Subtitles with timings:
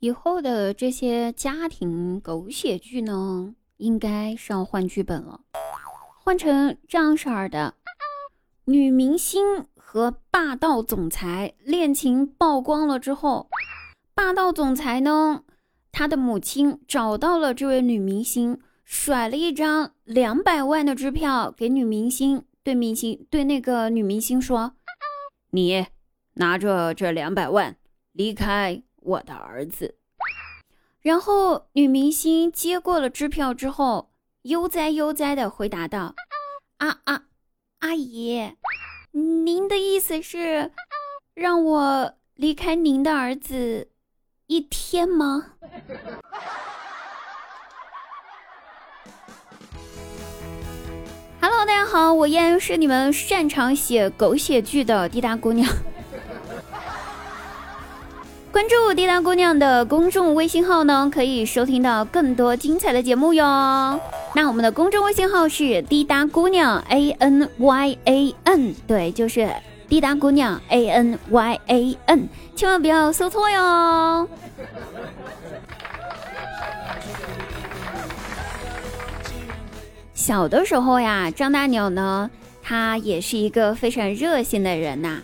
[0.00, 5.40] 以后的这些家庭狗血剧呢，应该是要换剧本了，
[6.22, 7.74] 换成这样式儿的：
[8.66, 13.48] 女明星和霸道总裁恋情曝光了之后，
[14.14, 15.44] 霸道总裁呢，
[15.90, 24.74] 他的母亲找到了这位女明星，甩了一张两百万的支票给女明星，对明星对那个女明星说
[25.52, 25.86] ：“你
[26.34, 27.74] 拿着这两百万
[28.12, 29.94] 离开。”我的儿子，
[31.00, 34.10] 然后女明星接过了支票之后，
[34.42, 36.16] 悠哉悠哉的回答道
[36.78, 37.22] ：“啊啊，
[37.78, 38.56] 阿姨，
[39.12, 40.72] 您的意思是
[41.34, 43.90] 让我离开您的儿子
[44.48, 45.52] 一天吗
[51.40, 55.72] 哈喽大家好，我依然是你们擅长写狗血剧的滴答姑娘。
[58.56, 64.00] 关注滴答姑娘的公众微信号呢，可以收听到更多精彩的节目哟。
[64.34, 69.46] 那我们的公众微信号是滴答姑娘 A N Y A N，对，就是
[69.90, 74.26] 滴答姑娘 A N Y A N，千万不要搜错哟。
[80.14, 82.30] 小的时候呀，张大鸟呢，
[82.62, 85.20] 他也是一个非常热心的人呐。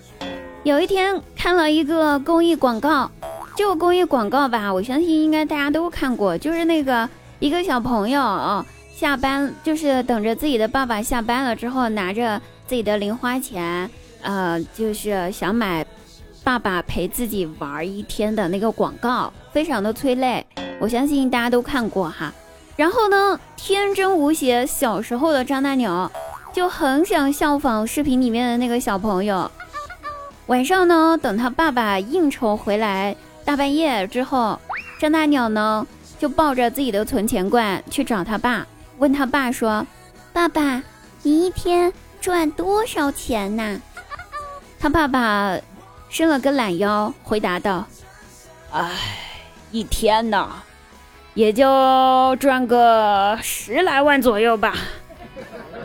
[0.65, 3.11] 有一天看了一个公益广告。
[3.57, 7.09] 这个公益广告吧，我相信应该大家都看过，就是那个
[7.41, 13.91] 一个小朋友下班，就是等着自己的爸爸下班了之后，拿着自己的零花钱，
[14.23, 15.85] 呃，就是想买
[16.45, 20.47] 爸爸陪自己玩一天的那个广告，非常的催泪，
[20.81, 22.33] 我相信大家都看过哈。
[22.77, 26.11] 然后呢，天真无邪小时候的张大鸟
[26.55, 29.51] 就很想效仿视频里面的那个小朋友，
[30.47, 33.15] 晚上呢，等他爸爸应酬回来。
[33.45, 34.59] 大半夜之后，
[35.01, 35.87] 张大鸟呢
[36.19, 38.67] 就抱着自己的存钱罐去找他爸，
[38.99, 39.87] 问他爸说
[40.33, 40.83] ：“爸爸，
[41.23, 43.81] 你一天赚多少钱呐？”
[44.79, 45.57] 他爸爸
[46.09, 47.87] 伸了个懒腰，回答道
[48.73, 48.91] ：“哎，
[49.71, 50.49] 一天呢，
[51.35, 54.75] 也就赚个十来万左右吧。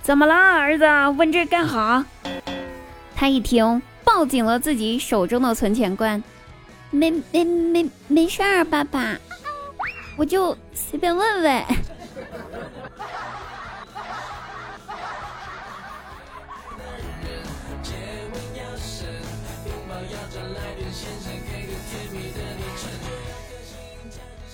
[0.02, 0.86] 怎么了，儿子？
[1.18, 2.06] 问这干哈？”
[3.16, 3.82] 他一听，
[4.18, 6.24] 抱紧了自己手中的存钱罐。
[6.90, 9.16] 没没没没事儿，爸爸，
[10.16, 11.54] 我就随便问问。《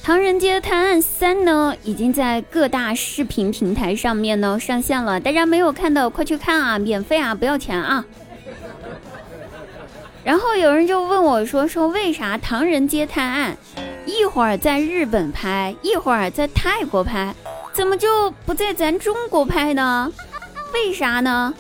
[0.03, 8.03] 唐人街探案三》呢，已经在各大视频平台上面呢上线了，大家没有看的快去看啊，免费啊，不要钱啊。
[10.23, 13.57] 然后有人就问我说：“说为啥《唐人街探案》
[14.05, 17.33] 一会儿在日本拍，一会儿在泰国拍，
[17.73, 20.09] 怎么就不在咱中国拍呢？
[20.73, 21.53] 为啥呢？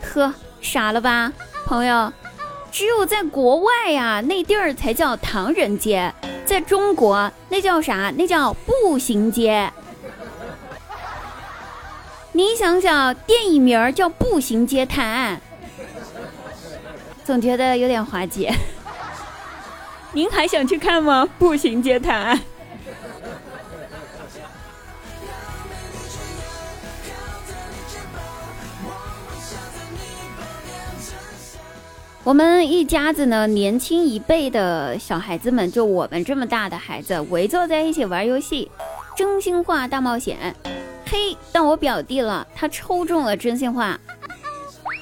[0.00, 1.32] 呵，傻了吧，
[1.66, 2.12] 朋友？
[2.70, 6.12] 只有在国外呀，那地儿才叫唐人街，
[6.44, 8.12] 在中国那叫啥？
[8.16, 9.72] 那叫步行街。
[12.32, 15.36] 你想想，电影名叫《步行街探案》。”
[17.24, 18.50] 总觉得有点滑稽，
[20.12, 21.26] 您还想去看吗？
[21.38, 22.38] 步行街探案。
[32.22, 38.70] 我们一家子呢，年轻一辈的小孩子们，就我们这么大的孩子，围坐在一起玩游戏，
[39.16, 40.54] 真心话大冒险。
[41.06, 43.98] 嘿，到我表弟了，他抽中了真心话，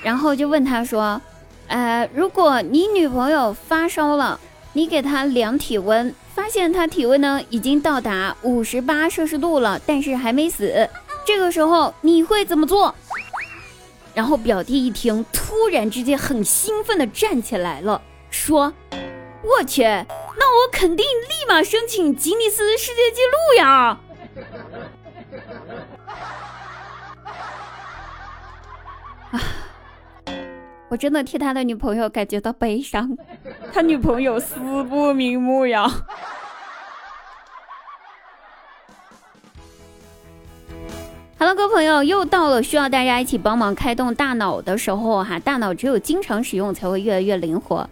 [0.04, 1.20] 然后就问他说。
[1.72, 4.38] 呃，如果你女朋友发烧了，
[4.74, 10.86] 你给她量体温，发现她体温呢已经到达五十八摄氏度了，但是还没死，
[11.24, 12.94] 这个时候你会怎么做？
[14.12, 18.74] 然后表弟一听，突然之间很兴奋的站起来了，说
[19.42, 23.98] ：“我去，那我肯定立马申请吉尼斯世界纪录呀！”
[29.32, 29.40] 啊。
[30.92, 33.16] 我真的替他的女朋友感觉到悲伤，
[33.72, 35.88] 他女朋友死不瞑目呀。
[41.38, 47.88] 哈喽，各位朋友，又到了需要大家一起帮忙开动大脑的时候哈，大脑只有经常使用才会越来越灵活。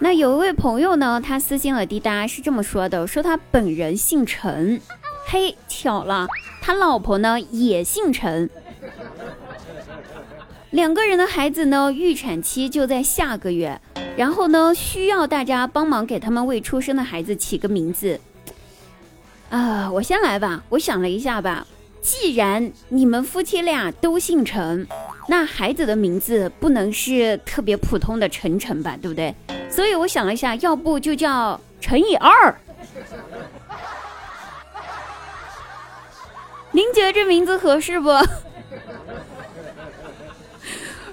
[0.00, 4.80] 那有一位朋友呢，他私信了滴答，是这么说的：说他本人姓陈，
[5.26, 6.26] 嘿，巧了，
[6.62, 8.48] 他老婆呢也姓陈。
[10.70, 13.80] 两个人的孩子呢，预产期就在下个月。
[14.16, 18.18] 然后呢，需要大家帮忙给他们未出生的孩子起个名字。
[19.50, 20.62] 啊，我先来吧。
[20.70, 21.66] 我想了一下吧，
[22.00, 24.86] 既然你们夫妻俩都姓陈，
[25.28, 29.34] 那孩子的名字不能是特别普通的陈陈吧，对不对？
[29.70, 32.54] 所以我想了一下，要不就叫乘以二。
[36.72, 38.10] 您觉得这名字合适不？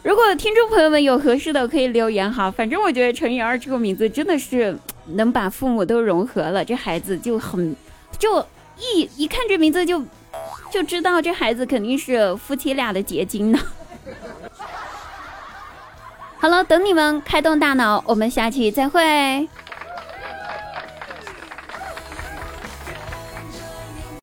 [0.03, 2.51] 如果听众朋友们有合适的，可以留言哈。
[2.51, 7.73] 反正我觉得乘以二这个名字真的是能把父母都融合了，这孩子就很，
[8.19, 8.45] 就
[8.77, 10.03] 一一看这名字就
[10.69, 13.59] 就知道这孩子肯定是夫妻俩的结晶呢。
[16.37, 19.47] 好了，等你们开动大脑，我们下期再会。